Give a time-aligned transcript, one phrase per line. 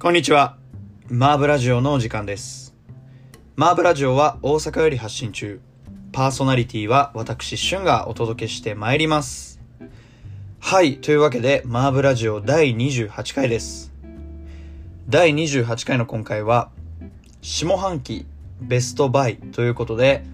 [0.00, 0.56] こんにちは。
[1.10, 2.74] マーブラジオのお時間です。
[3.54, 5.60] マーブラジオは大阪より発信中。
[6.10, 9.60] パーソナリティは私、シュンがお届けしてまいります。
[10.58, 11.02] はい。
[11.02, 13.92] というわけで、マーブラジオ第28回です。
[15.06, 16.70] 第28回の今回は、
[17.42, 18.24] 下半期
[18.62, 20.24] ベストバイということで、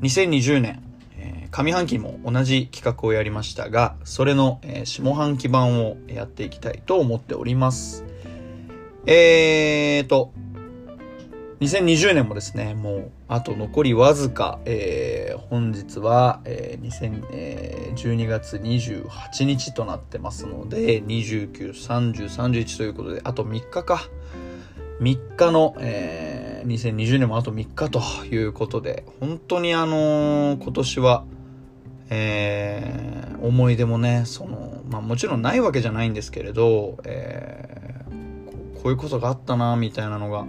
[0.00, 0.82] 2020年、
[1.18, 8.06] えー上半期も同じ企画をやりましたが、それの、えー下半期版をやっていきたいと思っております。
[9.04, 10.32] えーと、
[11.58, 24.08] 2020年もですね、もう、あと残りわずか、えー本日は、えー2000えー12月28日となってますので、29、30、31ということで、あと3日か。
[25.00, 31.24] 3日の、えー2020年もあと3日ということで、本当にあのー今年は、
[32.08, 37.91] えー思い出もね、その、まあもちろんないわけじゃないんですけれど、えー
[38.82, 40.44] こういうことがあったな、みたいなのが、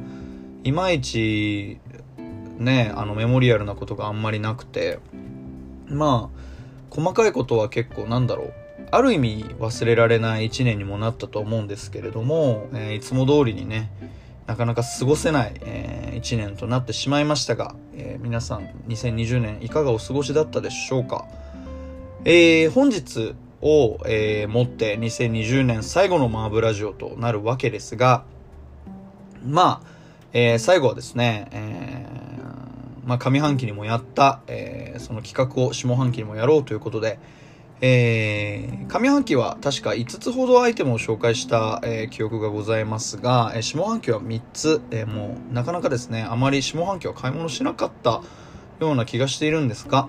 [0.63, 1.79] いまいち、
[2.57, 4.99] ね、あのメモリアルなことがあんまりなくて、
[5.87, 6.39] まあ、
[6.89, 8.53] 細かいことは結構なんだろう、
[8.91, 13.91] ある意味忘れられない一年にもなったと思うんですけれども、えーいつも通りにね、
[14.45, 21.25] なかなか過ごせない、えー一年となってしまいましたが、えー皆さん2020年いかがお過ごしだったでしょうか？
[22.25, 28.25] えー本日を、えーもって2020年最後のマーブラジオとなるわけですが、
[29.45, 29.87] まあ、
[30.33, 37.19] えー最後はですね、えーまあ上半期にもやった、えーその企画を下半期にもやろうということで、
[37.81, 48.21] え上半期は確か5つほどアイテムを紹介した、え記憶がございますが、え下半期は3つ、えもうなかなかですね、あまり下半期は買い物しなかった
[48.79, 50.07] ような気がしているんですが、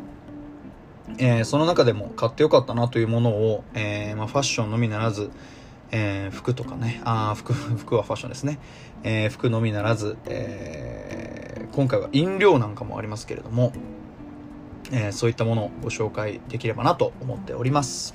[1.18, 5.30] えーその中でも買ってよかったなというものを、えーまあ、ファッションのみならず、
[5.90, 8.58] えー服とかね、あー服、 服はファッションですね。
[9.02, 13.72] え服のみならず、え今回は飲料なんかもありますけれども、
[14.92, 18.14] えそういったものをご紹介できればなと思っております。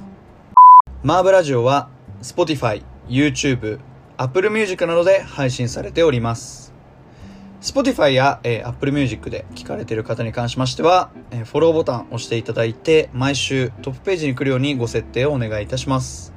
[1.03, 1.89] マーブラジオは
[2.21, 3.79] Spotify、YouTube、
[4.17, 6.68] Apple Music などで配信されております。
[7.61, 16.33] Spotify や、えー Apple Music で聞かれている方に関しましては、えーフォローボタンを押していただいて、毎週トップページに来るようにご設定をお願いいたします。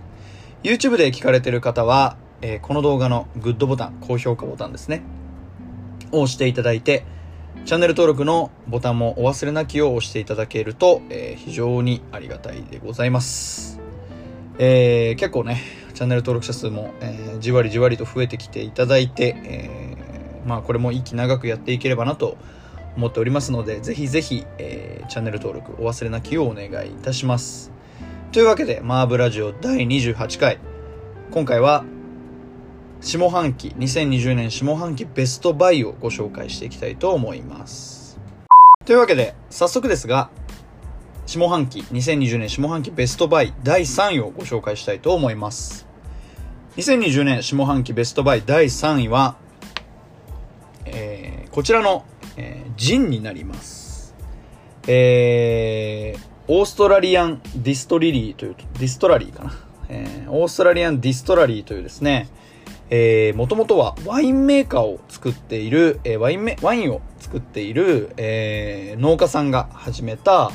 [0.64, 5.02] YouTube で聞かれている方は、えーこの動画のグッドボタン、高評価ボタンですね。
[6.10, 7.04] を押していただいて、
[7.66, 13.78] チャンネル登録のボタンもお忘れなきを押していただけると、え非常にありがたいでございます。
[14.58, 15.60] え結構ね、
[15.94, 19.91] チャンネル登録者数も、えじわりじわりと増えてきていただいて、えー
[20.46, 22.36] まあこれも息長くやっていければなと
[22.96, 27.70] 思っておりますので、ぜひぜひ、えーチャンネル登録お忘れなきをお願いいたします。
[28.32, 30.58] というわけで、マーブラジオ第28回。
[31.30, 31.84] 今回は、
[33.02, 38.18] 下半期、2020年下半期ベストバイをご紹介していきたいと思います。
[38.86, 40.30] というわけで、早速ですが、
[41.26, 45.86] 下半期、2020年下半期ベストバイ第3位をご紹介したいと思います。
[46.76, 49.36] 2020年下半期ベストバイ第3位は、
[51.52, 52.06] こちらの、
[52.38, 54.14] えージンになります。
[54.88, 59.52] えーオーストラリアンディストリリーという、ディストラリーかな。
[59.90, 62.30] えーオーストラリアンディストラリーというですね、
[62.88, 70.52] えー、もともとはワインメーカーを作っている、えーワインメ、ワインを作っている、えー農家さんが始めた、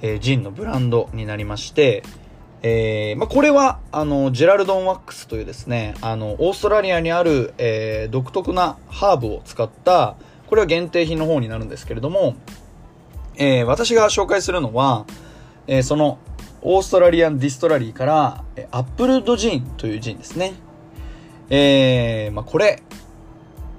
[0.00, 2.04] えージンのブランドになりまして、
[2.62, 10.14] えーまあ、これは、あの、ジェラルドンワックスというですね、あの、オーストラリアにある、えー独特なハーブを使った、
[10.46, 12.36] これは限定品の方になるんですけれども、
[13.36, 15.06] えー私が紹介するのは、
[15.66, 16.18] えーその、
[16.62, 20.54] オーストラリアンディストラリーから、えアップルドジンというジンですね。
[21.50, 22.82] えーまあ、これ、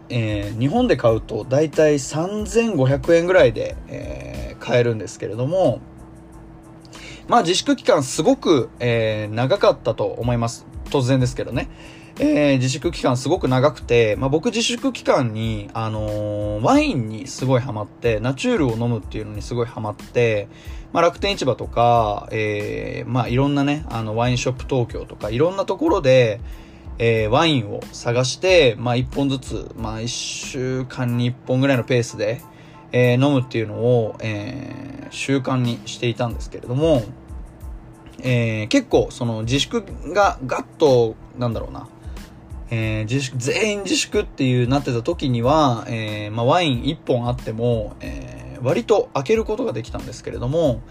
[0.10, 5.80] えー日本で買うと大体3500円ぐらいで、えー買えるんですけれども、
[7.28, 10.66] まあ自粛期間すごく、えー長かったと思います。
[10.90, 11.70] 突然ですけどね。
[12.20, 20.48] えー自粛期間すごく長くて、まあ僕自粛期間に、あのーワインにすごいハマって、ナチュールを飲むっていうのにすごいハマって、
[20.94, 26.40] まあ楽天市場とか、えーまあいろんなね、あのワインショップ東京とかいろんなところで、
[26.98, 32.42] えーワインを探して、まあ一本ずつ、まあ一週間に一本ぐらいのペースで、
[32.92, 37.04] えー飲むっていうのを、えー習慣にしていたんですけれども、
[38.24, 41.88] えー結構その自粛がガッと、なんだろうな、
[42.70, 50.82] えー自粛、全員自粛っていうなってた時には、えーまあワイン1本あっても、えー割と開けることができたんですけれども、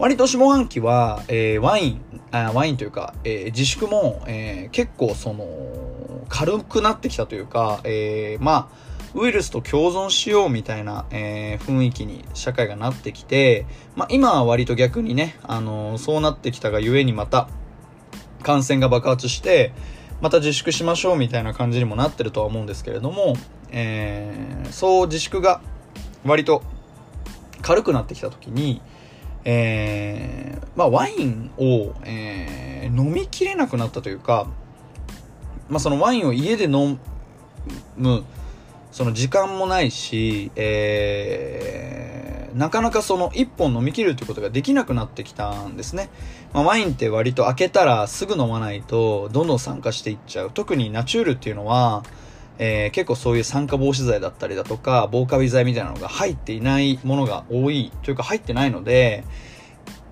[0.00, 2.00] 割と下半期は、えワイン、
[2.32, 5.46] あワインというか、え自粛も、え結構その、
[6.28, 8.84] 軽くなってきたというか、え、まあ、
[9.14, 17.48] ウイルスと共存しようみたいな、えー、雰囲気に社会がなってきて、まあ、今は割と逆にね、あのー、そうなってきたがゆえにまた
[18.42, 19.72] 感染が爆発して、
[20.24, 23.36] また自粛しましょうみたいな感じにもなってるとは思うんですけれども、
[23.70, 25.60] えー、そう自粛が
[26.24, 26.62] 割と
[27.60, 28.80] 軽くなってきた時に、
[29.44, 34.46] えー、まあ、ワインを、えー、飲みきれなくなったというか、
[35.68, 36.98] まあ、そのワインを家で飲
[37.98, 38.24] む
[38.90, 46.08] その時間もないし、えー、なかなかその1本飲み切るってことができなくなってきたんですね。
[46.52, 50.50] まあ、ワインって割と開けたらすぐ飲まないとどんどん酸化していっちゃう。
[50.52, 52.04] 特にナチュールっていうのは、
[52.58, 59.24] えー、結構そういう酸化防止剤だったりだとか、防カビ剤みたいなのが入っていないものが多いというか入ってないので、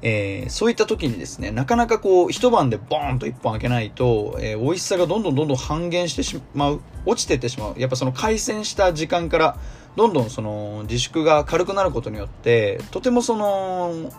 [0.03, 7.75] えー、そういった時にですね、なかなかこう、一晩でボーンと一本開けないと、えー、美味しさがどんどんどんどん半減してしまう、落ちてってしまう。
[7.79, 9.57] やっぱその回線した時間から、
[9.97, 14.11] どんどんその自粛が軽くなることによって、とてもその、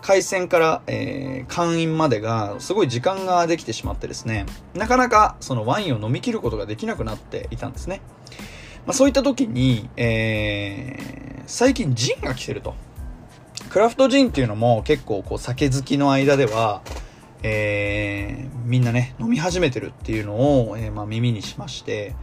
[0.00, 8.00] 回線から、えー、会員までがすごい時間ができてしまってですね、なかなかそのワインを飲み切ることができなくなっていたんですね。
[8.86, 12.74] まあ、そういった時に、えー、最近ジンが来てると。
[13.70, 16.80] クラフトジンっていうのも結構こう酒好きの間では、
[17.42, 22.14] えー、みんなね、飲み始めてるっていうのを、えー、まあ、耳にしまして、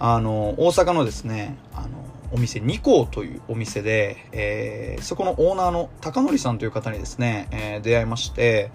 [0.00, 1.88] あの、大阪のですね、あの、
[2.32, 8.70] お店、ニコというお店で、えー、そこのオーナーの高則さんという方にですね、えー、出会いまして、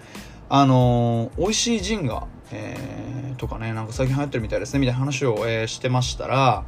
[0.48, 6.64] あのー、美味しいジンが、えー、とかね、なんか最近流行ってるみたいですね、みたいな話を、えー、してましたら、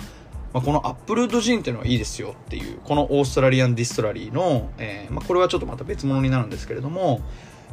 [0.52, 7.20] まあ、このアップルードジンっていうのはいいですよっていう、このオーストラリアンディストラリーの、えー、まあ、これはちょっとまた別物になるんですけれども、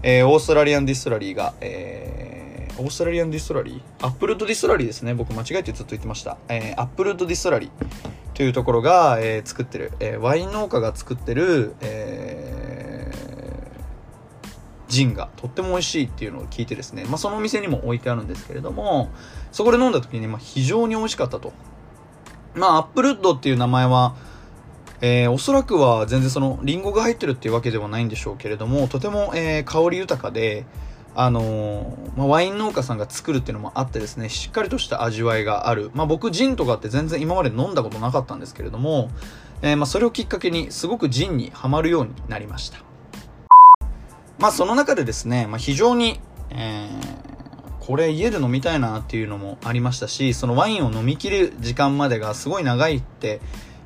[0.03, 4.05] えー、オーストラリアンディストラリーが、えー、オーストラリアンディストラリー？
[4.05, 5.13] アップルウッドディストラリーですね。
[5.13, 6.37] 僕間違えてずっと言ってました。
[6.49, 7.69] えー、アップルウッドディストラリー
[8.33, 19.09] というところが、えー、作ってる、えー、ワイン農家が作ってる、えー、ジンがとっても美味しいっていうのを聞いてですね、まあ、そのお店にも置いてあるんですけれども、
[19.53, 21.53] そこで飲んだ時に、まあ、非常に美味しかったと。
[22.55, 24.17] まあ、アップルウッドっていう名前は、
[24.99, 30.65] えー、おそらくは全然その、リンゴが入ってるっていうわけではないんでしょうけれども、とても、えー、香り豊かで、
[31.15, 35.89] あのー、まあ、ワイン農家さんが作るっていうのもあってですね、しっかりとした味わいがある。
[35.93, 39.09] まあ、僕、ジンとかって全然今まで飲んだことなかったんですけれども、
[39.61, 42.79] えー、まあ、それをきっかけに、すごくジンにはまるようになりました。
[44.37, 46.19] まあ、その中でですね、まあ、非常に、
[46.49, 53.39] えー、これ家で飲みたいなっていうのもありましたし、そのワインを飲みきる時間までがすごい長いって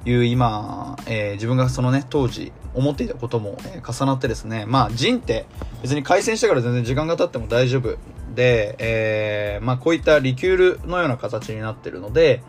[0.06, 5.46] いう今、えー、自分がそのね、当時思っていたことも、えー、重なってですね、まあ、ジンって
[5.82, 7.98] 別に回線してから全然時間が経っても大丈夫
[8.34, 12.42] で、えー、まあ、こういったリキュールのような形になってるので、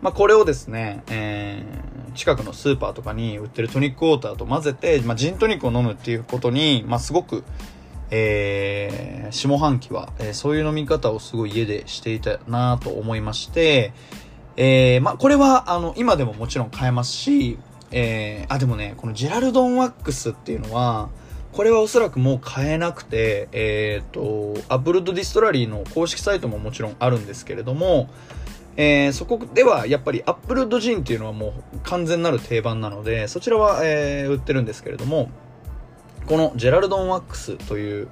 [0.00, 7.44] まあ、これをですね、えー、近くのスーパーとかに売ってるトニックウォーターと混ぜて、まあ、ジントニックを飲むっていうことに、まあ、すごく、
[8.10, 13.92] えー、下半期は、えー、そういう飲み方をすごい家でしていたなと思いまして、
[14.56, 17.58] えー、まあ、これは、あの、今でももちろん買えますし、
[17.90, 21.08] えー、あ、でもね、このジェラルドンワックスっていうのは、
[21.52, 28.10] これはおそらくもう買えなくて、えっ、ー、と、アップルウッドディストラリーの公式サイトももちろんあるんですけれども、
[28.76, 35.30] えー、そこではやっぱりアップルウッドジンっていうのはもう完全なる定番なので、そちらは、えー、売ってるんですけれども、
[36.26, 38.08] このジェラルドンワックスという、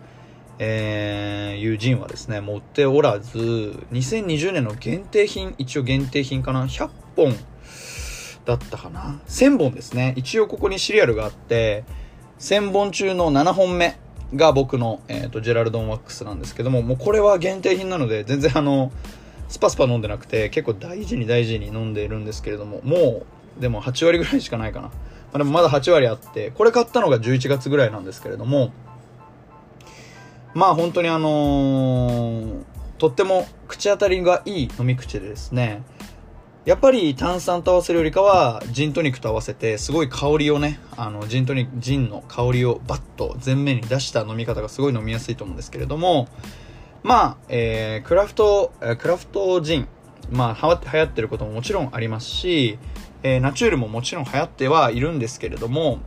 [0.65, 3.37] えー、いうジンはですね、もう売っておらず、
[3.91, 7.35] 2020年の限定品、一応限定品かな ?100 本
[8.45, 10.15] だったかな ?1000 本ですね。
[10.17, 11.83] 一応ここにシリアルがあって、
[12.39, 13.99] 1000本中の7本目
[14.37, 18.93] が僕の、えーと、ジェラルドンワックスなんですけども、もうこれは限定品なので、全然あの、
[19.49, 23.25] スパスパ飲んでなくて、結構大事に大事に飲んでいるんですけれども、も
[23.59, 24.87] う、でも8割ぐらいしかないかな。
[24.87, 24.93] ま
[25.33, 28.73] あ、でもまだ8割あって、これ買ったのが11月ぐらいなんですけれども、
[30.55, 32.63] まあ本当にあのー、
[32.99, 35.83] とっても口当たりがいい飲み口でですね、
[36.65, 46.29] やっぱり炭酸と合わせるよりかは、ジントニックと合わせて、すごい香りをね、あの、ジントニック、ジンの香りをバッと前面に出した飲み方がすごい飲みやすいと思うんですけれども、
[47.03, 49.89] まあ、えー、クラフト、クラフトジン、
[50.31, 52.79] まあ、は、流行ってることももちろんありますし、
[53.25, 55.99] えー、ナチュールももちろん流行ってはいるんですけれども、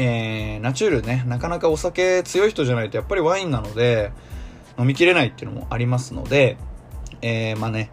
[0.00, 4.12] えー、ナチュールね、なかなかお酒強い人じゃないとやっぱりワインなので、
[4.78, 6.56] 飲みきれないっていうのもありますので、
[7.20, 7.90] えー、まあね、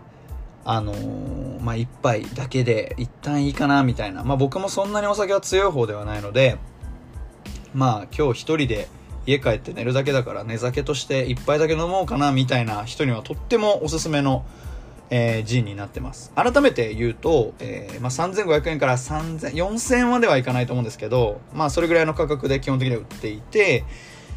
[0.66, 4.24] あのー、まあ一杯だけで一旦いいかなみたいな。
[4.24, 6.60] まあ僕もそんなにお酒は強い方ではないので、
[7.74, 8.88] まあ今日一人で
[9.26, 14.46] 家帰って寝るだけだから寝酒として一杯だけ飲もうかなみたいな人にはとってもおすすめの
[15.10, 16.32] えー、G になってます。
[16.36, 23.84] 改めて言うと、えー、まあ、3500円から3000、4000円まではいかないと思うんですけど、まあ、それぐらいの価格で基本的には売っていて、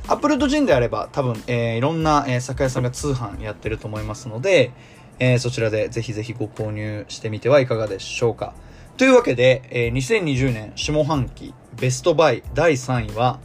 [0.09, 4.73] アップルウッドジンであれば多分、えー、いろんな、えー、酒屋さんが通販やってると思いますので、
[5.19, 8.55] えー、そちらでぜひぜひご購入してみてはいかがでしょうか。
[8.97, 13.39] というわけで、えー、2020年下半期ベストバイ第3位は、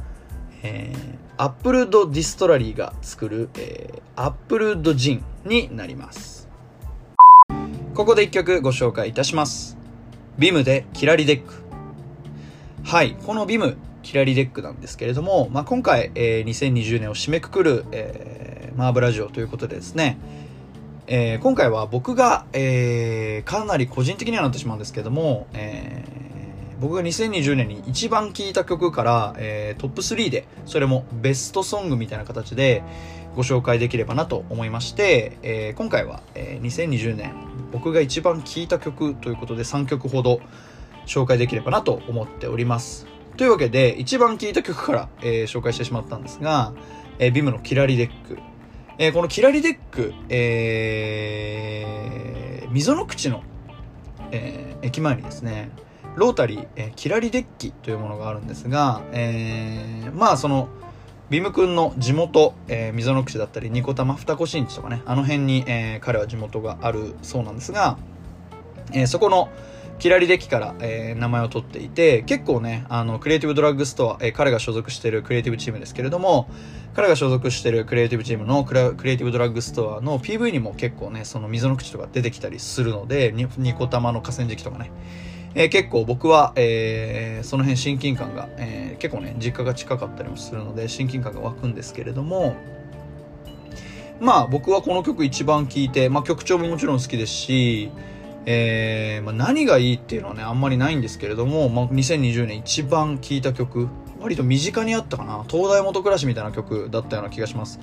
[0.64, 6.33] えー、アップルウッドディストラリーが作る、えー、アップルウッドジンになります。
[7.94, 9.78] ここで一曲ご紹介いたします。
[10.40, 11.54] BIMで KIRARI Deck。
[12.84, 20.18] はい、このビムキラリデックなんですけれども、まあ、今回、えー、2020年を締めくくる、えー、マーブラジオということでですね、
[21.06, 26.33] えー、今回は僕が、えー、かなり個人的にはなってしまうんですけども、えー、
[26.84, 32.84] 僕が2020年に一番聴いた曲から、えー、トップ3で、それもベストソングみたいな形で
[33.38, 37.34] ご紹介できればなと思いまして、えー、今回は、えー、2020年
[37.72, 40.42] 僕が一番聴いた曲ということで3曲ほど
[41.06, 43.08] 紹介できればなと思っております。
[43.38, 46.74] というわけで、一番聴いた曲から、えー、紹介してしまったんですが、
[47.18, 48.40] えー、ビムのキラリデック。
[48.98, 53.42] えー、このキラリデック、えー、溝の口の、
[54.32, 55.72] えー、駅前にですね、
[56.16, 60.70] ロータリー、えー、キラリデッキというものがあるんですが、えー、まあその、
[61.30, 67.98] ビム君の地元、えー、溝の口だったり、ニコタマ、二子新地とかね、あの辺に、えー、彼は地元があるそうなんですが、
[68.92, 69.50] えー、そこの、
[70.00, 76.50] キラリデッキから、えー、名前を取っていて、結構ね、あの、クリエイティブドラッグストア、えー、彼が所属しているクリエイティブチームですけれども、
[76.94, 84.92] 彼が所属しているクリエイティブチームのクリエイティブドラッグストアの PV にも結構ね、その溝の口とか出てきたりするので、ニニコ玉の河川敷とかね、
[85.56, 92.56] えー、結構僕は、えー、その辺親近感が、えー、結構ね、実家が近かったりもするので、親近感が湧くんですけれども、
[94.20, 97.92] まあ僕はこの曲一番聴いて、まあ曲調ももちろん好きですし、
[98.46, 103.88] えー、まあ、何がいいっていうのはね、あんまりないんですけれども、まあ、2020年一番聴いた曲、
[104.20, 107.80] 割と身近にあったかな、東大元暮らしみたいな曲だったような気がします。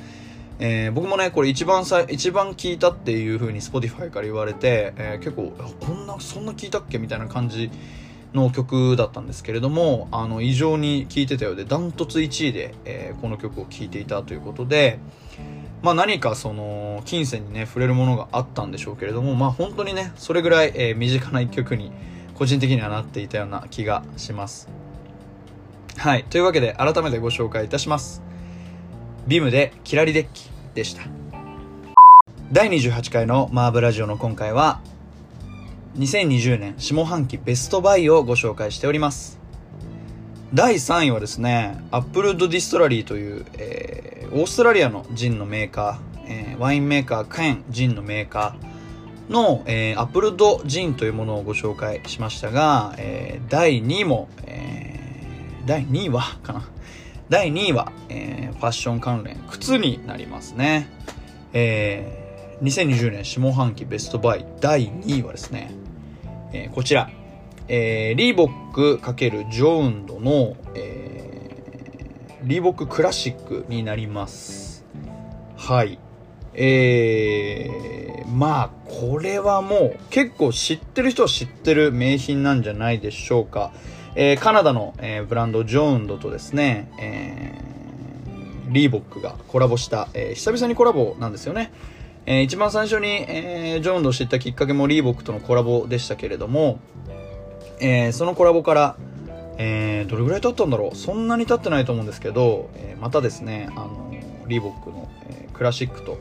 [0.63, 7.71] えー、僕もね、これ一番さ、一番聴いたっていう風に Spotify から言われて、えー、結構、こんな、そんな聴いたっけみたいな感じ
[8.35, 14.99] の曲だったんですけれども、あの、異常に聴いてたようで、ダントツ1位で、えー、この曲を聴いていたということで、
[15.81, 21.91] まあ何かその、金銭にね、触れるものがあったんでしょうけれども、まあ本当にね、それぐらい、え、身近な一曲に、
[22.35, 24.69] 個人的にはなっていたような気がします。
[25.97, 26.25] はい。
[26.25, 28.30] というわけで、改めてご紹介いたします。
[29.27, 31.03] ビムでキラリデッキでした。
[32.53, 34.81] 第28回のマーブラジオの今回は、
[35.97, 39.39] 2020年下半期ベストバイをご紹介しております。
[40.55, 56.69] 第3位はですね、 Applewood Distillery という、えー、オーストラリアのジンのメーカー、えー、ワインメーカー、カエンジンのメーカーの、えー、アップルドジンというものをご紹介しましたが、えー、第2位も、えー、第2位はかな
[57.31, 60.89] 第2位は、えー、ファッション関連、靴になりますね。
[61.53, 65.71] えー、2020年下半期ベストバイ第2位はですね、
[66.53, 67.09] えー、こちら、
[67.69, 74.85] えー、リーボック×ジョウンドの、えー、リーボッククラシックになります。
[75.57, 76.01] はい。
[76.53, 83.71] えー、まあ、これはもう結構知ってる人は知ってる名品なんじゃないでしょうか。
[84.15, 91.73] えー、カナダの、えー、ブランドジョウンドとですね、えー、リーボックがコラボした、えー、久々にコラボなんですよね。
[92.27, 96.79] えー、一番最初に、えー、ジョウンドを知ったきっかけもリーボックとのコラボでしたけれども、
[97.81, 98.97] えー、そのコラボから、
[99.59, 104.13] えー、どれぐらい経ったんだろうそんなに経ってないと思うんですけど、えー、またですね、あの、
[104.47, 106.19] リーボックの、えー、クラシックと、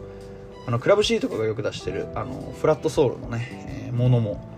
[0.67, 4.49] あの、クラブ C とかがよく出してる、あの、フラットソールのね、えー、ものも、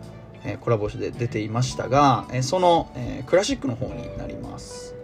[0.43, 4.95] え、コラボして出ていましたが、え、その、え、クラシックの方になります。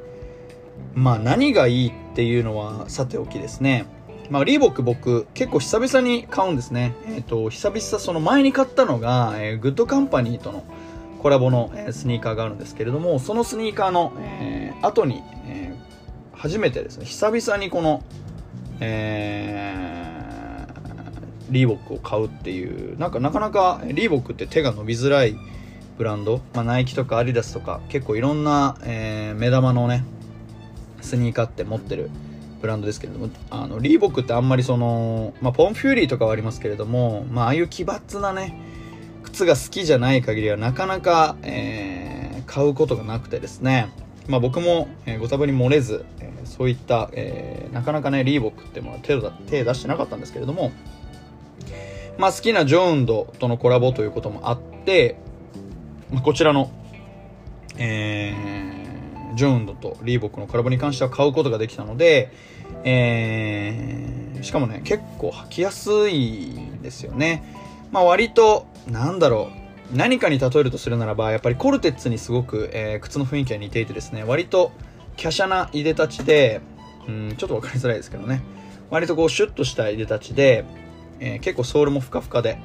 [0.93, 3.85] まあ、何がいいっていうのはさておきですね。
[4.29, 6.95] まあ、リーボック僕、結構久々に買うんですね。
[7.05, 10.63] えっ、ー、と、久々、その前に買ったのが、え、グッドカンパニーとの、
[11.21, 15.73] コラボの、えスニーカーがあるんですけれども、そのスニーカーの、え、後に、え、
[16.33, 18.03] 初めてですね、久々にこの、
[18.79, 20.06] えー、
[21.49, 25.37] リーボックを買うっていう、なんかなかなかリーボックって手が伸びづらい
[25.97, 30.03] ブランド、まあ、ナイキとかアディダスとか結構いろんな、えー、目玉のね、
[31.01, 32.09] スニーカーって持ってる
[32.61, 38.59] ブランドですけれども、あの、リーボックってあんまりその、まあ、ポンプフューリーとかはありますけれども、まあ、ああいう奇抜なね、
[39.23, 43.89] 靴が好きじゃない限りはなかなか、えー、買うことがなくてですね、
[44.27, 50.71] まあ、僕も、えー、ご多分に漏れず、えー、そういった、えー、なかなかね、リーボックってものは手手出してなかったんですけれども、
[52.17, 55.17] まあ、好きなジョーンドとのコラボということもあって、
[56.11, 56.71] まあ、こちらの、
[57.77, 62.31] えー、ジョーンドとリーボックのコラボに関しては買うことができたので、
[62.83, 67.43] えー、しかもね、結構履きやすいんですよね。
[67.91, 69.51] まあ、割と、なんだろ
[69.93, 74.71] う、何かに例えるとするならば、やっぱりコルテッツにすごく、えー、靴の雰囲気が似ていてですね、割と
[75.17, 76.61] 華奢ないでたちで、
[77.07, 78.41] うん、ちょっとわかりづらいですけどね。
[78.89, 80.65] 割とこうシュッとしたいでたちで、
[81.19, 82.59] えー、結構ソールもふかふかで、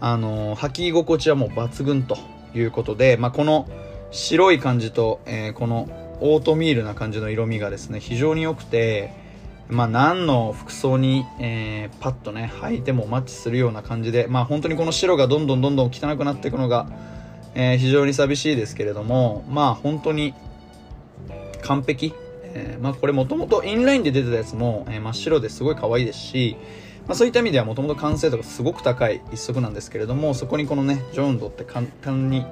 [0.00, 2.16] あのー、履き心地はもう抜群と
[2.54, 3.68] いうことで、まあ、この
[4.10, 5.88] 白い感じと、えー、この
[6.20, 9.12] オートミールな感じの色味がですね、非常に良くて、
[9.68, 16.88] まあ、何の服装に、えー、パッとね、履いてもマッチするような感じで、まあ、本当にこの白がどんどんどんどん汚くなっていくのが、
[17.54, 20.34] えー、非常に寂しいですけれども、まあ、本当に
[21.62, 22.14] 完璧。
[22.54, 26.56] えー、まあ、これもともとインラインで出てたやつも、えー、真っ白ですごい可愛いですし、
[27.06, 32.46] まあ、そういった意味ではもともと完成度がすごく高い一足なんですけれどもそこにこのねジョーンドって簡単に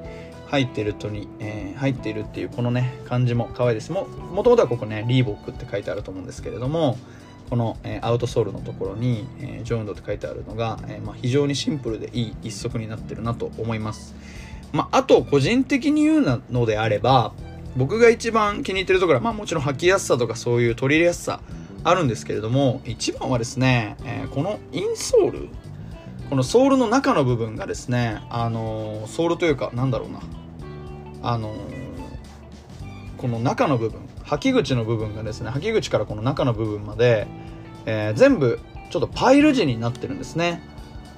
[0.48, 3.92] 入ってるとに、えー、入っているっていうこのね感じも可愛いです。
[3.92, 4.08] も
[4.42, 6.98] ともとはここねリーボックって書いてあると思うんですけれども
[7.48, 14.14] この、えー、アウトソールのところに、えー、ジョーンドって書いてあるのが、えまあ、非常にシンプルでいい一足になってるなと思います。
[14.72, 17.32] まあ、あと個人的に言うのであれば
[17.76, 21.40] 僕が一番気に入ってるところは、まあ、もちろん履きやすさとかそういう取り入れやすさ
[21.84, 25.48] あるんですけれども一番はですね、えー、このインソール
[26.28, 30.20] このソールの中の部分がですねあのー、ソールというかなんだろうな
[31.22, 31.56] あのー、
[33.16, 37.26] この中の部分履き口の部分がですね履き口からこの中の部分まで、
[37.84, 38.60] え全部
[38.90, 40.62] ちょっとパイル地になってるんですね。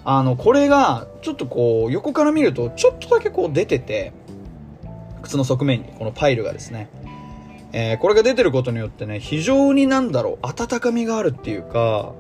[0.05, 4.13] あのこれがちょっとこう横から見るとちょっとだけこう出てて
[5.23, 6.89] 靴の側面にこのパイルがですね
[7.73, 12.13] えー、これが出てることによってね、非常になんだろう、温かみがあるっていうか、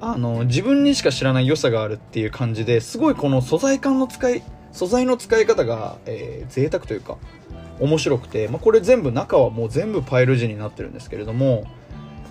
[0.00, 4.42] あの、自分にしか知らない良さがあるっていう感じで、すごいこの素材感の使い、
[4.72, 7.16] 素材の使い方が、えー、贅沢というか、
[7.80, 11.64] 面白くて、まあ、これ全部、中はもう全部パイル地になってるんですけれども、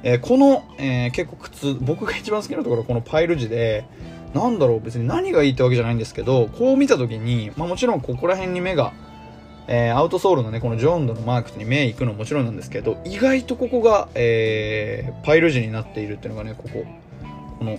[0.04, 3.86] えー、この、えー、結構靴、僕が一番好きなところはこのパイル地で、
[4.34, 8.94] なんだろう、別に何がいいってわけじゃないんですけど、こう見た時に、まあもちろんここら辺に目が、
[9.68, 16.86] えー、アウトソールのね、このジョンドのマークに目いくのもちろんなんですけど、意外とここが、えー、パイル地になっているっていうのがね、ここ、
[17.60, 17.78] この、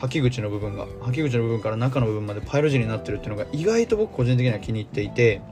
[0.00, 5.42] 履き口の部分が、履き口の部分から中の部分までパイル地になってるっていうのが意外と僕個人的には気に入っていて、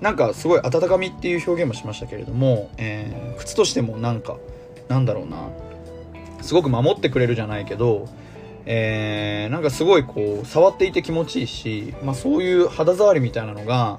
[0.00, 4.36] なんかすごい温かみっていう表現もしましたけれども、えー、靴としてもなんか、
[4.88, 5.48] なんだろうな、
[6.42, 8.08] すごく守ってくれるじゃないけど、
[8.66, 13.98] えー、なんかすごいこう、触っていて気持ちいいし、まあそういう肌触りみたいなのが、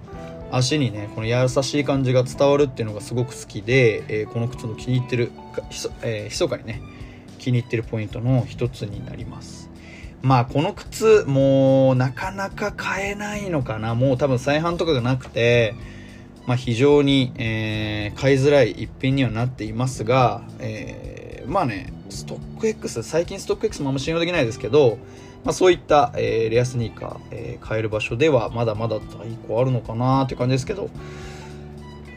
[0.51, 5.31] 足にねこの優しい感じが伝わるっていうのがすごく好きで、えー、この靴の気に入ってる
[5.69, 6.81] ひそ,、えー、密かにね
[7.38, 9.69] 気に入ってるポイントの一つになります。
[10.21, 13.93] まあこの靴もうなかなか買えないのかな。
[13.95, 15.75] もう多分再販とかがなくて
[16.45, 24.97] まあ非常に、えー、買いづらい一品にはなっていますが、えー、まあねストック X 最近ストック X もあんま信用できないですけど
[25.47, 30.89] まあ、そういった、えー、レアスニーカー、えー、買える場所ではまだまだ在庫あるのかなっていう感じですけど、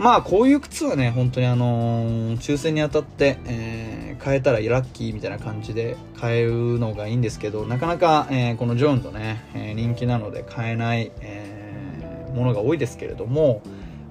[0.01, 13.63] まあこういう靴はね、本当にあのー、抽選にあたって、えー、買えたらラッキーみたいな感じで買えるのがいいんですけど、なかなか、えー、このジョーンとね、え人気なので買えない、えものが多いですけれども、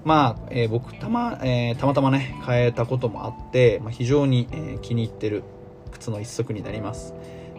[0.06, 5.44] まあ、え僕たま、えたまたまね、買えたこともあって、まあ、非常に、え気に入ってる
[5.92, 7.14] 靴の一足になります。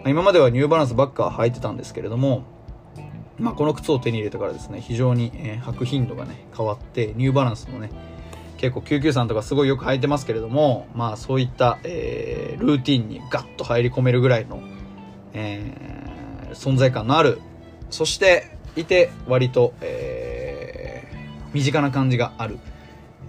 [0.07, 2.45] 今まではニューバランスばっか履いてたんですけれども、
[3.39, 7.91] まあ、この靴を手に入れてからですね、非常に、えー、履く頻度がね、変わって、ニューバランスもね、
[8.59, 14.63] 結構993とかすごいよく履いてますけれども、まあそういった、えー、ルーティンにガッと入り込めるぐらいの、
[15.33, 17.41] えー、存在感のある、
[17.89, 21.09] そしていて割と、え、
[21.55, 22.59] 身近な感じがある、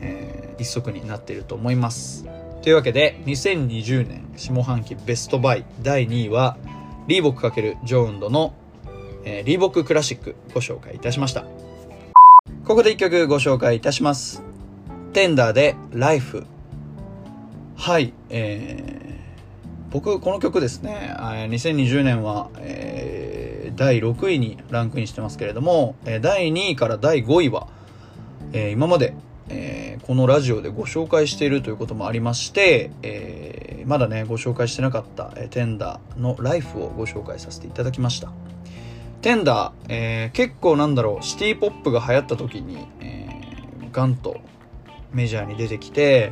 [0.02, 2.26] えー、一足になっていると思います。
[2.62, 6.58] というわけで、2020年下半期ベストバイ第2位は、
[7.08, 8.54] リーボック×ジョーンドの、
[9.26, 11.44] えー、リーボッククラシックご紹介いたしました。
[12.64, 14.44] ここで一曲ご紹介いたします。
[15.12, 16.46] テンダーでライフ。
[17.78, 27.68] はい、えー、僕この曲ですね、2020年は、えー、第6位にランクインしてますけれども、第2位から第5位は、
[28.54, 29.16] えー、今まで
[29.54, 38.32] えー、このラジオでご紹介しているということもありまして、えー、まだね、ご紹介してなかった、えー、テンダーのライフをご紹介させていただきました。
[39.22, 44.40] テンダー、えー、結構なんだろう、シティポップが流行った時に、えー、ガンと
[45.12, 46.32] メジャーに出てきて、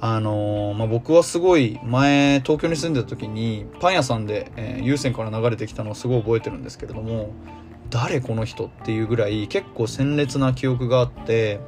[0.00, 7.30] あのー、まあ、僕はすごい前東京に住んでた時にパン屋さんで、えー、有線から流れてきたのをすごい覚えてるんですけれども
[7.88, 11.60] 誰この人っていうぐらい結構鮮烈な記憶があって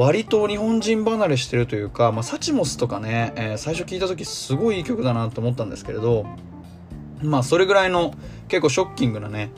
[0.00, 6.24] 割と日本人離れしてるというか、まあ、サチモスとかね、えー、最初聞いた時すごいいい曲だなと思ったんですけれど
[7.20, 8.14] まあそれぐらいの
[8.48, 9.50] 結構ショッキングなね、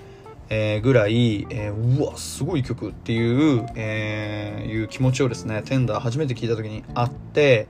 [0.49, 7.69] えー、ぐらい、えー、うわすごい曲っていう、えー、いう気持ちをですねテンダー初めて聞いた時にあって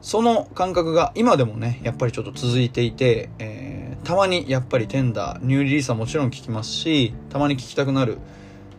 [0.00, 8.16] その感覚が今でもねやっぱりちょっと続いていて、えー、たまにやっぱりテンダーニューリリースはもちろん聴きますしたまに聴きたくなる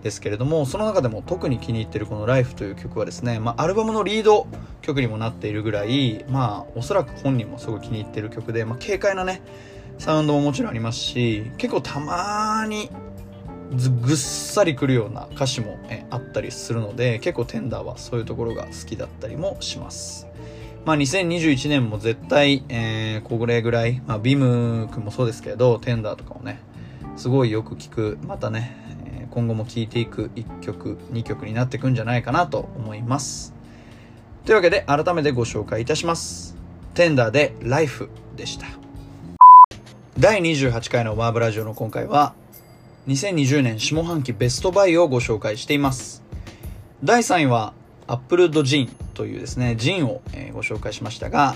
[0.04, 4.48] ですけれどもその中でも特に気に入ってるこの「Life」という曲はですね、まあ、アルバムのリード
[4.82, 9.42] 曲にもなっているぐらいまあおそらく本人もすごい気に入ってる曲で、まあ、軽快なね
[9.98, 12.90] サウンドももちろんありますし結構たまに
[13.70, 20.28] ぐっさりくるような歌詞もえあったりするので結構テンダーはそういうところが好きだったりもします。
[20.86, 26.62] まあ2021年も絶対、えー、これぐらい、まあ、ビム君もそうですけどテンダーとかもね
[27.18, 28.87] すごいよく聞くまたね
[29.38, 33.54] 今後も聴いていく1曲2曲になっていくんじゃないかなと思います。
[34.46, 36.58] というわけで改めてご紹介いたします。
[36.96, 38.66] テンダーで Life でした。
[40.18, 42.34] 第28回のマーブラジオの今回は
[43.08, 46.24] 2020年下半期ベストバイをご紹介しています。
[47.04, 47.74] 第3位は
[48.08, 51.56] アップルドジンというですねジンを、えご紹介しましたが、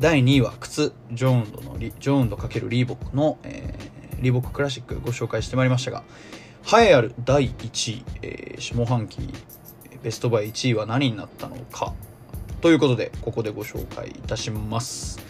[0.00, 6.02] 第2位は靴 JJJJound のリジョーンド×リーボックの、えー、リーボッククラシックご紹介してまいりましたが
[6.66, 9.20] 栄えある第1位、えー、下半期
[10.02, 11.94] ベストバイ1位は何になったのか
[12.60, 15.20] ということでここでご紹介いたします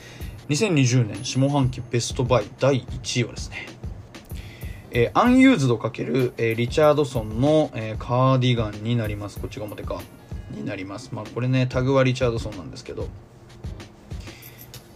[0.48, 3.76] 2020年下半期ベストバイ第1位はですね
[4.98, 9.38] えー、アンユーズド×、えー、リチャードソンの、えー、カーディガンになります。
[9.38, 10.00] こっちが表か。
[10.50, 11.10] になります。
[11.12, 13.08] まあ、これね、タグはリチャードソンなんですけど。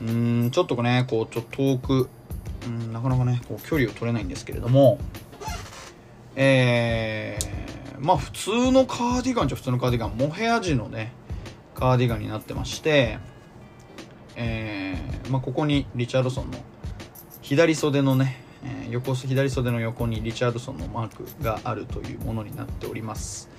[0.01, 2.09] うん、ちょっとね、こう、ちょっと遠く、
[2.67, 4.99] うん、なかなかね、こう、距離を取れないんですけれども、
[6.37, 11.13] えー、まあ普通のカーディガンじゃ普通のカーディガンモヘア地のね
[11.75, 13.19] カーディガンになってまして
[14.37, 16.59] えー、まあここにリチャードソンの
[17.43, 23.51] 左袖のね、えー、横左袖の横にリチャードソンのマークがあるというものになっております。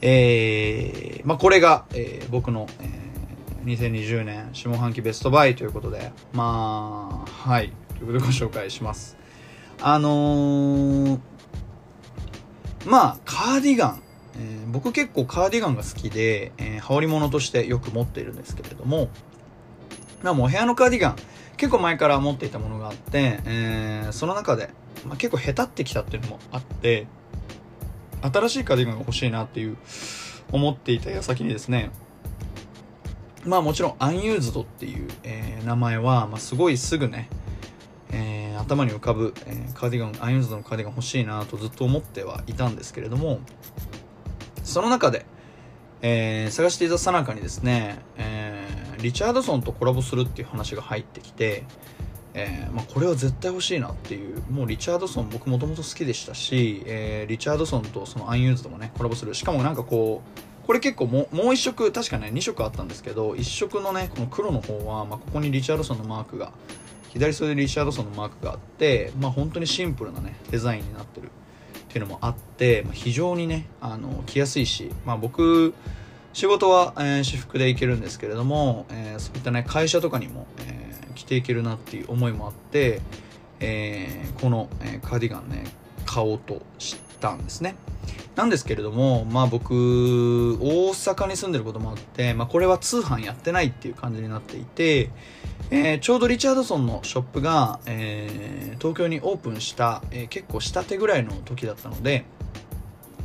[0.00, 7.72] えー、まあこれが、えー、僕の、えー、2020年下半期ベストバイということでまあはい。
[7.98, 9.16] ということでご紹介します。
[9.80, 11.37] あのー
[12.88, 14.02] まあ、カーディガン。
[14.40, 19.08] えー、僕結構カーディガンが好きで、えー、羽織物としてよく持っているんですけれども、
[20.22, 21.16] まあもう部屋のカーディガン、
[21.56, 24.70] 結構前から持っていたものがあって、えー、その中で、
[25.04, 27.06] まあ、結構へたってきたっていうのもあって、
[28.22, 29.76] 新しいカーディガンが欲しいなっていう、
[30.50, 31.90] 思っていた矢先にですね、
[33.44, 43.40] まあもちろんアンユーズドっていう、えー、名前は、まあ、すごいすぐね、ー、頭に浮かぶ、えー、カーディガンアンユーズドのカーディガン欲しいなとずっと思ってはいたんですけれども
[44.64, 45.24] その中で、
[46.02, 48.66] えー、探していたさなかにですね、え
[49.00, 51.64] リチャードソンとコラボするっていう話が入ってきて、
[52.34, 59.34] えまあ、これは絶対欲しいなっていうもうリチャードソン僕もともと好きでしたし、えリチャードソンとそのアンユーズともねコラボする。
[59.34, 66.52] しかもなんかこうこれ結構もう一色確かね2色あったんですけど1色のねこの黒の方は、まあ、ここにリチャードソンのマークが
[67.08, 71.30] 左袖リチャードソンのマークがあって、まあ、本当にシンプルなねデザインになってるっ
[71.88, 75.74] ていうのもあって、まあ、非常にねあの着やすいし、まあ、僕
[76.32, 83.00] 仕事は、えー、私服で行けるんですけれども、えー、そういったね会社とかにも、えー、着ていけるなっていう思いもあって、
[83.60, 85.64] えー、この、えー、カーディガンね
[86.04, 87.74] 買おうとしたんですね。
[88.38, 89.74] なんですけれどもまあ僕
[90.60, 95.10] 大阪に住んでることもあって、まあ、これは通販やってないっていう感じになっていて
[95.70, 102.24] えー、ちょうどリチャードソンのショップが、えー、東京にオープンした、えー、結構下手ぐらいの時だったので、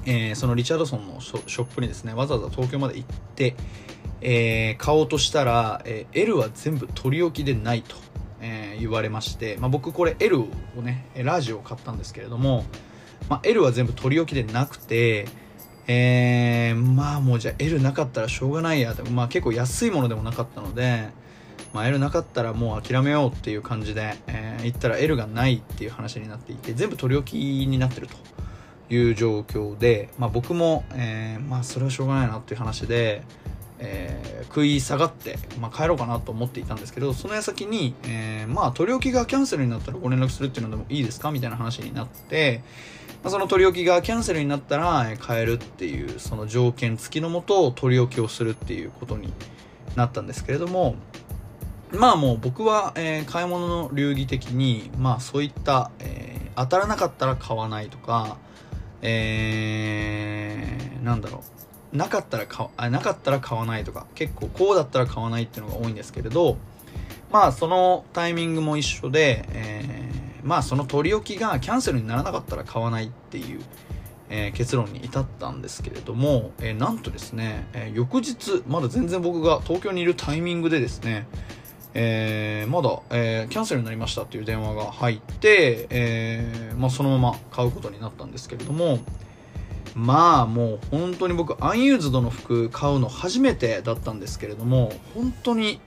[0.05, 3.55] えそのリチャードソンのショップにですねわざわざ東京まで行って、
[4.19, 7.95] え買おうとしたら、え L は全部取り置きでないと、
[8.41, 10.41] え言われまして、まあ、僕これ L
[10.77, 12.65] をねラージを買ったんですけれども、
[13.29, 15.27] まあ、L は全部取り置きでなくて
[15.87, 18.93] えー、まあもうじゃあ L なかったらしょうがないや。
[18.93, 21.09] でもまあ結構安いものでもなかったので、
[21.73, 28.15] まあ、L なかったらもう諦めようっていう感じで、えー、行ったら L がないっていう話になっていて全部取り置きになってると
[28.93, 33.23] いう状況で、まあ、僕も、えー、まあそれはしょうがないなっていう話で、
[33.79, 42.63] えー、食い下がって、まあ、帰ろうかなと思っていたんですけどその矢先に、えー、まあ取り置きがキャンセルになったらご連絡するっていうのでもいいですかみたいな話になって、
[43.23, 49.33] まあ、その取り置きがキャンセルになったら、え、買えるっていうその条件付きのもと取り置きをするっていうことに
[49.95, 50.95] なったんですけれども
[51.91, 58.37] まあもう僕は、えー、買い物の流儀的にまあそういった、えー、当たらなかったら買わないとか
[59.03, 61.62] えー、なんだろう。
[61.93, 66.57] なかったら買あなかったら買わないとか結構こうだったら買わないっていうのが多いんですけれど
[67.31, 73.61] まあそのタイミングも一緒で、えー、まあその取り置きがキャンセルにならなかったら買わないっていう、
[74.29, 81.27] えー、結論に至ったんですけれども、えー、なんとですね、えー、翌日まだ全然僕が東京にいるタイミングでですね
[81.95, 88.97] えー、まだ、えー、キャンセルになりましたっていう電話が入って、えー、まあ、そのまま買うことになったんですけれども、
[89.95, 95.79] まあもう本当に僕、アンユーズドの服買うの初めてだったんですけれども、本当に、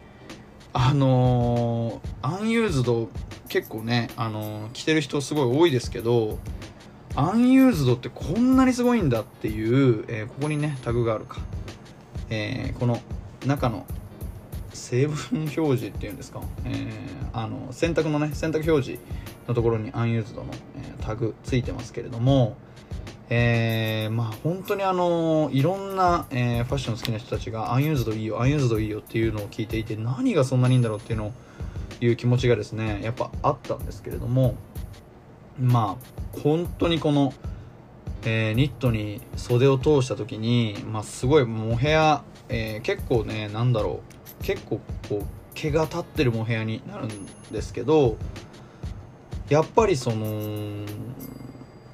[0.73, 3.09] あのー、アンユーズド
[3.49, 6.39] 結構ね、あのー、着てる人すごい多いですけど、
[7.15, 11.39] アンユーズドってこんなにすごいんだっていう、えー、ここにね、タグがあるか。
[12.31, 13.01] えー、この
[13.47, 13.87] 中の
[14.73, 16.89] 成分表示っていうんですか、えー、
[17.33, 19.03] あの洗濯のね洗濯表示
[19.49, 22.57] のところにアンユーズドの、えー、タグついてますけれども
[23.29, 31.33] えー、まあ本当にあのいろんな、えー、ファッション好きな人たちがアンユーズドいいよアンユーズドいいよっていうのを聞いていて何がそんなにいいんだろうっていうのを
[32.01, 34.55] いう気持ちがですねやっぱあったんですけれども
[35.59, 37.33] まあ本当にこの、
[38.25, 44.03] えー、ニットに袖を通した時に、まあ、すごいモヘア、えー、結構ねなんだろ
[44.41, 48.17] う結構こう毛が立ってるモヘアになるんですけど
[49.49, 50.85] やっぱりその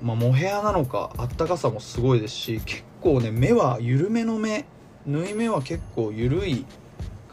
[0.03, 4.67] まあモヘアなのかあったかさもすごいですし結構ね目は緩めの目
[5.07, 6.65] 縫い目は結構緩い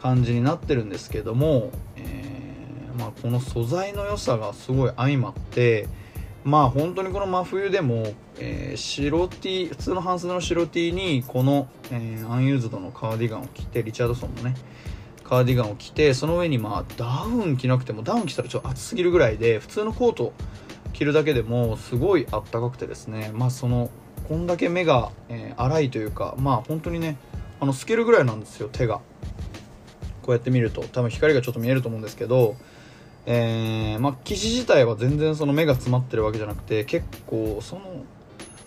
[0.00, 5.88] 感じになってるんですけども、えー、まあ、この素材の良さがすごい相まって
[6.42, 14.54] まあ本当にこの真冬でも、えー、白 T 普通の半袖の白 T にこの、えー、アンユーズドのカーディガンを着てリチャードソンのね
[15.22, 20.32] カーディガンを着てその上にまあダウン着なくてもダウン着たらちょっと暑すぎるぐらいで普通のコート
[20.92, 23.30] 着るだけでもすごいあったかくてですね。
[23.34, 23.90] まあその
[24.28, 27.16] こんだけ目が、えー、荒いというかまあ本当にね
[27.60, 29.00] あの透けるぐらいなんですよ手が。
[30.22, 30.82] こうやって見ると。
[30.82, 32.56] 多分光がちょっと見えると思うんですけど
[33.26, 37.82] えー、まあ生地自体は全然その目が詰まってるわけじゃなくて結構その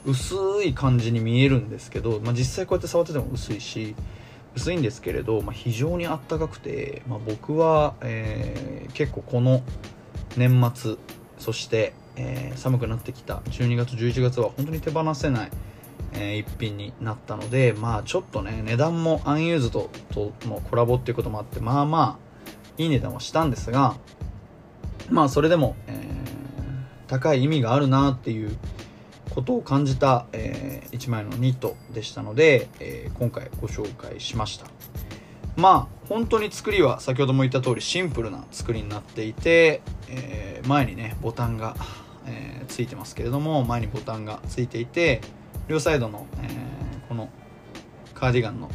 [0.05, 3.95] 薄い感じに見えるんですけど、まあ、実際こうやって触ってても薄いし
[4.55, 9.63] 薄いんですけれど、まあ、非常にあったかくて、まあ、僕は、えー、結構この
[10.37, 10.95] 年末
[11.39, 13.37] そして、えー、寒くなってきた。
[13.45, 15.51] 12月11月は本当に手放せない、
[16.13, 22.33] えー、一品になったのでまあちょっとね値段もアンユーズドとのコラボっていうこともあってまあまあ
[22.77, 23.95] いい値段はしたんですが
[25.09, 28.57] まあそれでも、えー、高い意味があるなっていう
[29.29, 34.67] ことを感じた、えー、1枚のニットでしたので、えー、今回ご紹介しました。
[35.55, 41.75] まあ本当に作りは先ほども言った通りシンプルな作りになっていて、えー、前にねボタンが、
[42.25, 45.21] えー、ついてますけれども前にボタンがついていて
[45.67, 47.29] 両サイドの、えー、この
[48.13, 48.69] カーディガンの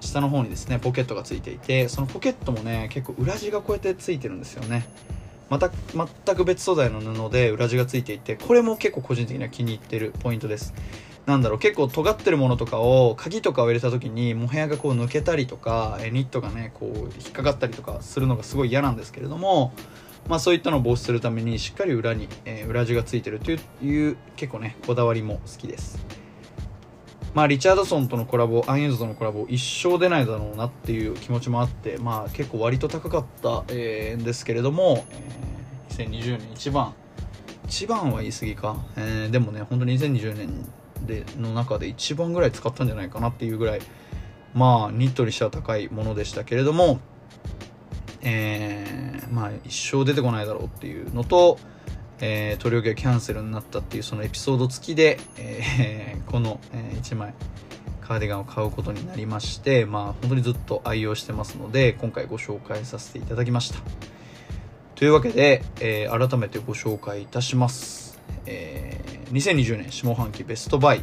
[0.00, 4.86] 下の方にですねポケットがついていてそのポケットもね結構裏地がこうやってついてるんですよね。
[5.48, 10.74] また全く別素材の布で裏地がついていてこれも結構個人的には気に入ってるポイントです。
[11.26, 19.72] なんだろう結構尖ってるものとかを鍵とかを入れた時にモヘアがこう抜けたりとかニットがねこう引っかかったりとかするのがすごい嫌なんですけれども
[20.28, 25.98] まあそういったのを防止するためにしっかり裏に、えー、裏地がついてるという結構ねこだわりも好きです。
[27.34, 36.94] まあリチャードソンとのコラボアンユーズとのコラボ一生出ないだろうなっていう気持ちもあってまあ結構割と高かった、え、ですけれども、えー、2020年一番。
[37.66, 40.66] 一番は言い過ぎか、えー、でもね本当に2020年
[41.02, 43.80] での中で一番ぐらい使ったんじゃないかなっていうぐらい
[44.54, 47.00] まあニットにしては高いものでしたけれども
[48.28, 51.58] えー、まあ一生出てこないだろうっていうのと、
[52.20, 57.34] えー、取り置きがキャンセルになったっていうそのエピソード付きで、えー、 この、えー、1枚
[58.00, 63.78] カーディガンを買うことになりましてまあ本当にずっと愛用してますので今回ご紹介させていただきました。
[64.96, 68.98] というわけで、えー、改めてご紹介いたします、え、
[69.32, 71.00] 2020年下半期ベストバイ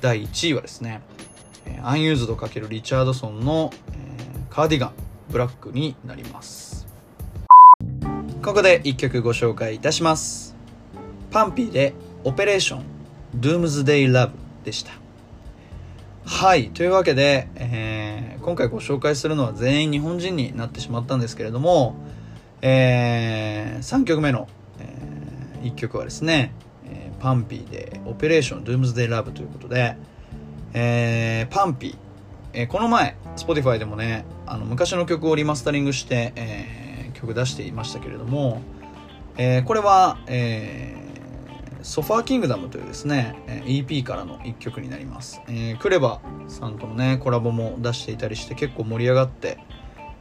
[0.00, 1.00] 第1位はですね、
[1.82, 3.72] アンユーズド×リチャードソンの、
[4.48, 4.92] カーディガン
[5.30, 6.86] ブラックになります。
[8.42, 10.56] ここで1曲ご紹介いたします。
[11.30, 11.94] PUNPEE で
[12.24, 14.92] Operation Doomsday Love でした。
[16.24, 21.96] はいというわけで、えー、今回ご紹介するのは全員日本人になってしまったんですけれども、
[22.62, 24.46] えー、3曲目の、
[24.78, 26.52] えー、1曲はですね、
[27.20, 29.96] PUNPEE で Operation Doomsday Love ということで、
[30.72, 31.96] えー、 PUNPEE、
[32.52, 38.62] えー、この前 Spotify でもねあの昔の曲をリマスタリングして、えー、曲出していましたけれども、
[39.36, 49.58] えー、これは、えー、 Sofa Kingdom というですね EP からの1曲になります、えー、クレバさんとのねコラボも出していたりして結構盛り上がって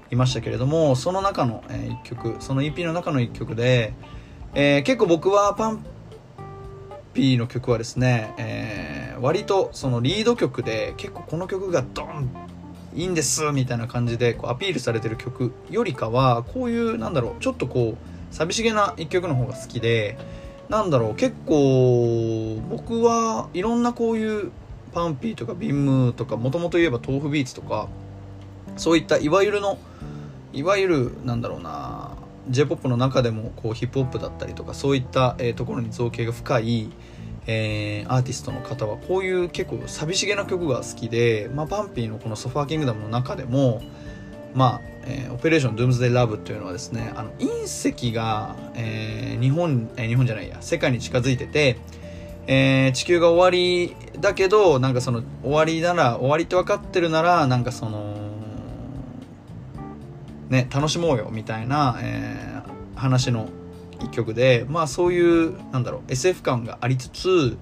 [0.09, 3.93] いましたけれどもその中の、え1曲その EP の中の1曲で、
[4.53, 5.85] え結構僕はパン
[7.17, 12.29] ピーの曲はですね、えー、割とそのリード曲で結構この曲がドン
[12.93, 20.15] いいんですみたいな感じでこうアピールされてる曲よりかはこういうなんだろうちょっとこう寂しげな一曲の方が好きで
[20.69, 24.51] なんだろう結構僕はいろんなこういう
[24.93, 27.87] パンピーとかビンムとかもともと言えば豆腐ビーツとか
[28.75, 29.79] そういったいわゆるの
[30.53, 32.11] いわゆるなんだろうな
[32.49, 36.89] J−POP の中でもこうヒップホップだったりとかそういった、え、ところに造詣が深い、
[37.45, 43.81] えー、アーティストの方はこういう結構寂しげな曲が好きで、まあ、 PUNPEE のこの「Sofa Kingdom」の中でも
[44.53, 51.77] まあ、えー、 Operation Doomsday Love というのはですねあの隕石が、えー、日本、えー、日本じゃないや世界に近づいてて、
[52.47, 58.26] えー、地球が終わりだけどなんかその終わりなら終わりって分かってるならなんかその
[60.49, 63.49] ね、楽しもうよみたいな、えー、話の
[63.99, 67.57] 一曲で、まあそういう、なんだろう、SF 感がありつつ、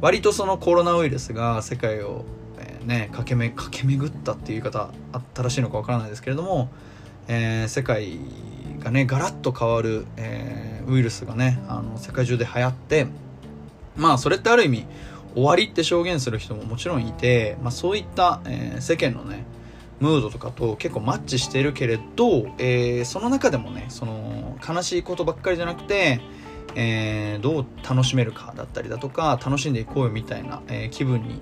[0.00, 2.24] 割とそのコロナウイルスが世界を、
[2.58, 6.70] えー、ね、駆けめ、駆け巡ったっていう言い方あったらしいのかわからないですけれども、
[7.26, 8.18] えー、世界
[8.80, 13.06] がね、ガラッと変わる、えー、ウイルスがね、あの、世界中で流行って、
[13.96, 14.86] まあそれってある意味、
[15.34, 19.44] 終わりって証言する人ももちろんいて、まあそういった、えー、世間のね、
[20.00, 26.20] ムードとかと結構マッチしてるけれど、えー、その中でもねその悲しいことばっかりじゃなくて、
[26.74, 31.40] えー、どう楽しめるかだったりだとか楽しんでいこうよみたいな、えー、気分に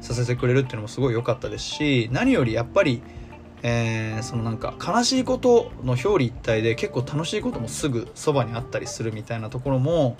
[0.00, 3.02] させてくれるっていうのもすごい良かったですし何よりやっぱり、
[3.62, 10.16] えー、そのなんか悲しいことの表裏一体で結構楽しいこともすぐそばにあったりするみたいなところも、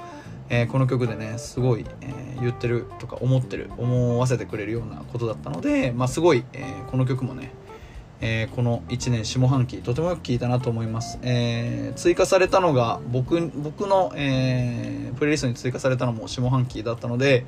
[0.51, 7.53] えー、この曲でねすごい、えー、言ってるとか思ってる思わせてくれるようなことだったので、まあ、すごい、えー、この曲もね
[8.21, 17.47] えー、この1年下半期とてもよく聞いたなと思います、えー、追加されたのが僕僕の、えー、プレイリストに追加されたのも下半期だったので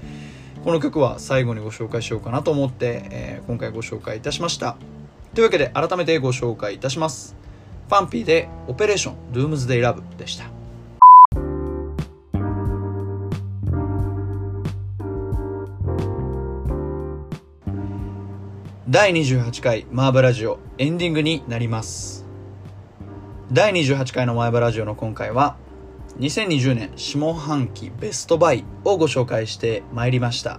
[0.64, 4.76] この曲は最後にご紹介しようかなと思って、え今回ご紹介いたしました。
[5.34, 7.34] というわけで改めてご紹介いたします。
[7.88, 10.59] パンピーでオペレーションドゥームズデイラブでした。
[18.90, 22.26] 第28回マーブラジオエンディングになります。
[23.52, 25.56] 第28回のマーブラジオの今回は
[26.18, 30.58] 2020年下半期ベストバイをご紹介してまいりました、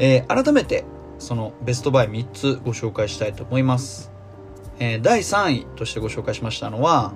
[0.00, 0.84] えー、改めて
[1.20, 4.10] そのベストバイ3つご紹介したいと思います、
[4.80, 7.12] えー、第3位としてご紹介しましたのは、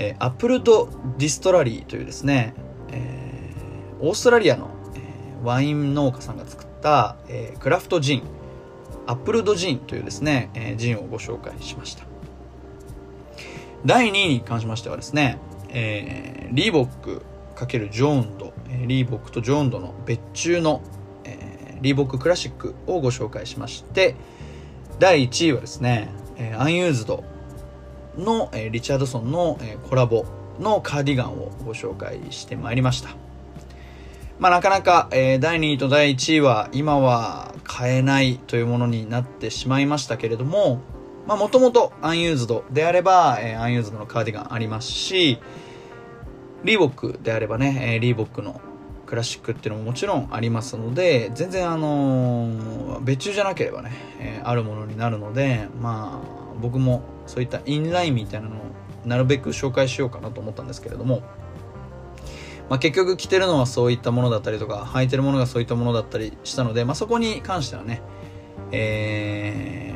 [0.00, 2.52] えー、アップルとディストラリーというですね、
[2.90, 8.43] えー、オーストラリアの、えー、ワイン農家さんが作った、えー、クラフトジン。
[9.06, 12.04] アップルウッドジンというですね、えー、ジンをご紹介しました。
[13.84, 15.38] 第2位に関しましてはですね、
[15.68, 20.80] えー、リーボック× JJJJound、えー、リーボックと JJJJound の別注の、
[21.24, 24.14] えー、リーボッククラシックをご紹介しまして、
[24.98, 27.24] 第1位はですね、えー、アンユーズド
[28.16, 30.24] の、えー、リチャードソンの、えー、コラボ
[30.58, 33.23] のカーディガンをご紹介してまいりました。
[34.38, 40.80] まあ、なかなか、えー、第2位と第1位は今は買えないというものになってしまいましたけれども、
[41.26, 45.38] まあ、もともと UNUSED であれば、えー、 UNUSED のカーディガンありますし、
[46.64, 48.60] リーボックであればね、えー、リーボックの
[49.06, 58.58] クラシックっていうのももちろんありますので、全然あのー、別注じゃなければね、えー、あるものになるので、まあ、僕もそういったインラインみたいなのを
[59.04, 61.22] なるべく紹介しようかなと思ったんですけれども、
[62.68, 68.00] まあ、結局着てるのはそういったものだったりとか履いてるものがそういったものだったりしたので、まあ、そこに関してはね、
[68.72, 69.92] え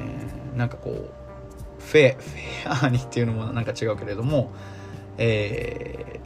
[0.55, 1.18] ー、なんかこう
[1.82, 4.51] フェフェアにっていうのも なんか違うけれども、
[5.16, 6.20] え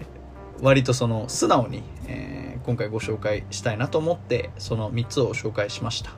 [0.59, 6.11] ー、割とその素直に、えー、今回ご紹介したいなと思ってその3つを紹介しました、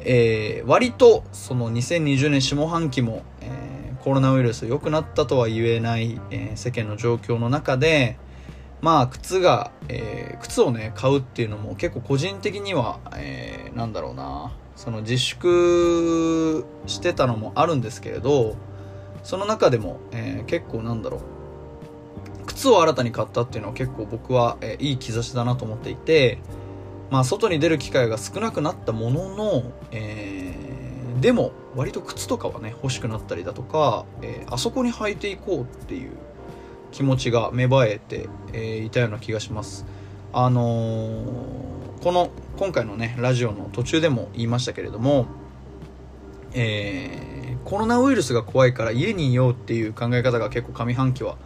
[0.00, 8.16] えー、割とその2020年下半期も、えー、コロナウイルス良くなったとは言えない、えー、世間の状況の中で、
[8.80, 14.52] まあ靴が、えー、靴をね買うっていうのも結構個人的には、えー、なんだろうな。
[14.80, 18.56] その自粛してたのもあるんですけれど
[19.22, 21.20] その中でも、えー、結構なんだろう。
[22.46, 26.38] 靴を新たに買ったっていうのは結構僕は、えー、いい兆しだなと思っていて
[27.10, 29.62] まあ外に出る機会が少なくなったものの、
[29.92, 36.12] えー、でも割と靴とかはね欲しくなったりだとか、えー、あそこに履いていこうっていう
[36.92, 39.86] 気持ちが芽生えて、えー、いたような気がします。
[40.32, 45.26] あのー、この今回のねラジオの途中でも言いましたけれども
[46.52, 51.36] えー、コロナウイルスが怖いから家にいようっていう考え方が結構上半期は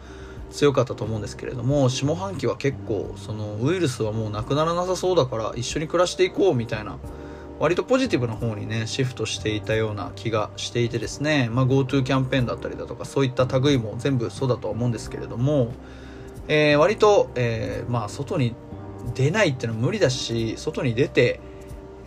[0.51, 6.97] 強かったと思うんですけれども下半期は結構そのウイルスはもうなくならなさそうだから一緒に暮らしていこうみたいな
[7.59, 15.73] 割とポジティブな方にねシフトしていたような気がしていてですね、まあ、GoTo キャンペーンだったりだとかそういった類も全部そうだとは思うんですけれども、
[16.47, 18.55] えー、割と、えー、まあ外に
[19.13, 21.39] 出ないっていうのは無理だし外に出て、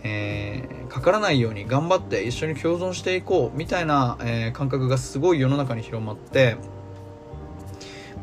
[0.03, 6.57] えー、かからないように頑張って一緒に共存していこうみたいな、えー、感覚がすごい世の中に広まって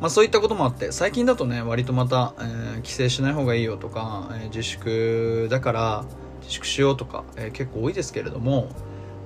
[0.01, 6.05] まあ、そういったこともあって最近だとね割とまた、えー、規制しない方がいいよとか、えー、自粛だから
[6.47, 8.71] 自粛しようとか、えー、結構多いですけれども、ま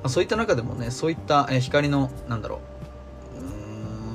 [0.04, 2.70] あ、そういった中でもねそういった、え、光のなんだろう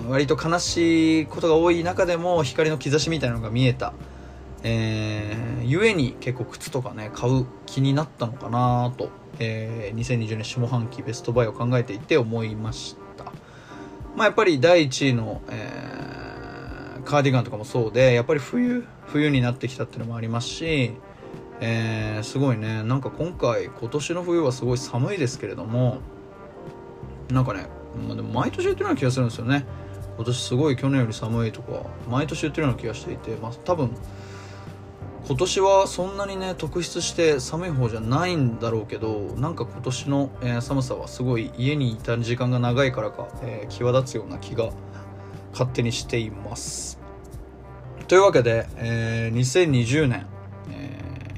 [0.10, 3.94] 割と悲しいことが多い中でも光の兆しみたいなのが見えた、
[4.64, 13.26] えー、ゆえに結構靴とかね買う気になったのかなと、えー、2020年下半期ベストバイを考えていて思いました。
[14.16, 20.94] まあやっぱり第1位の、えー、カーディガンとかもそうでやっぱり冬冬になってきたっていうのもありますし
[21.62, 22.84] えー、すごいね。
[22.84, 26.00] なんか今回今年の冬はすごい寒いですけれども
[27.32, 27.68] なんかね、
[28.08, 29.66] まあ、でも毎年言ってるような気がするんですよね。
[30.16, 33.92] 今年すごい去年より寒いとか毎年言ってるような気がしていて、まあ、多分
[35.28, 44.70] 今年はそんなにね特筆して寒い方じゃないんだろうけどなんか今年の、えー、寒さはすごい家にいた時間が長いからか、えー、際立つような気が
[45.52, 47.00] 勝手にしています。
[48.08, 50.28] というわけで、えー、2020年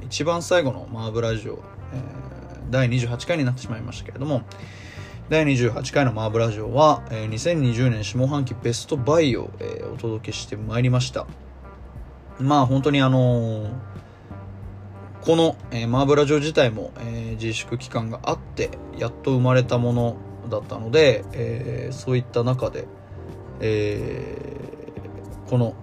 [0.10, 4.44] 一番最後のマーブラジオ、えー、第28回になってしまいましたけれども、
[5.28, 11.28] 第28回のマーブラジオは、えー、2020年下半期ベストバイを、えー、お届けしてまいりました。
[12.40, 13.70] まあ本当にあのー、
[15.24, 20.16] この、えー、マーブラジオ自体も、えー、自粛期間があってやっと生まれたもの
[20.50, 22.88] だったので、えー、そういった中で、
[23.60, 25.76] えー、この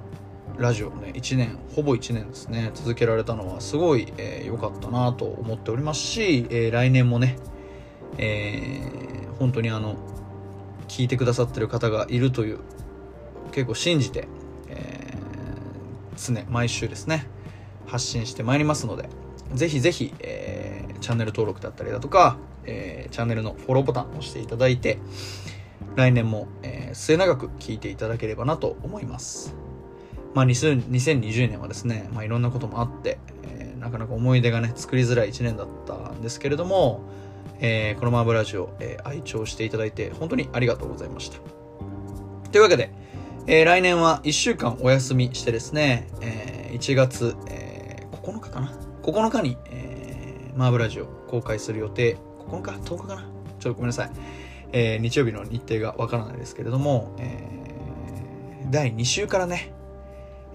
[0.59, 7.37] ラジオね1年ほぼ1年ですね続けられたのはすごい良、えー、かったなと思っておりますし、えー、来年もね、
[8.19, 9.97] えー、本当にあの
[10.87, 12.61] 聞いてくださってる方がいるという
[13.51, 14.29] 結構信じて、
[14.69, 17.27] えー、常毎週ですね
[17.87, 19.09] 発信してまいりますので
[19.55, 24.99] ぜひぜひ、えー、チャンネル登録だったりだとか、えー、チャンネルのフォローボタンを押していただいて
[25.97, 29.64] 来年も、えー、末永く聞いていただければなと思います。
[30.35, 37.03] まあ、2020年はですね、まあ、いろんなこともあって、えー、なかなか思い出がね、作りづらい1年だったんですけれども、
[37.61, 41.39] えー、このマーブラジオ、えー、愛聴していただいて本当にありがとうございました。
[42.51, 42.91] というわけで、
[43.47, 48.73] えー、来年は1週間お休みしてですね、えー、1月、えー、9日かな
[49.03, 52.17] ?9 日に、えー、マーブラジオ公開する予定、
[52.49, 53.23] 9日 ?10 日かな？
[53.61, 54.11] ちょっとごめんなさい。
[54.73, 59.73] えー、日曜日の日程がわからないですけれども、えー、第2週からね、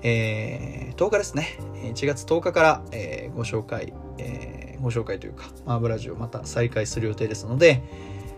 [0.01, 1.57] えー、10日ですね。
[1.83, 7.83] 1月10日から、えー、ご紹介、えー、ご紹介というか、マーブラジオまた再開する予定ですので、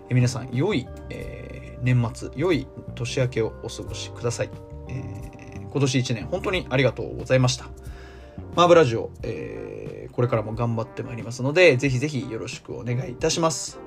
[0.09, 4.49] えー、皆さん、良い、えー、年末、良い年明けをお過ごしください。
[4.89, 7.69] えー、今年1年、本当にありがとうございました。
[8.55, 13.79] マーブラジオ、えー、これからも頑張ってまいりますので、ぜひぜひよろしくお願いいたします。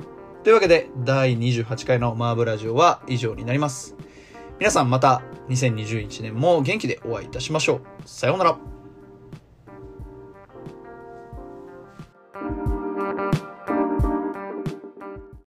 [0.42, 3.96] というわけで、第28回のマーブラジオは以上になります。
[4.64, 7.82] 皆さんまた2021年も元気でお会いいたしましょう。
[8.08, 8.58] さようなら。